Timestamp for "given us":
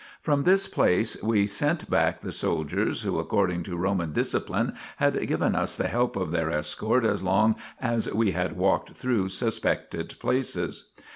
5.27-5.77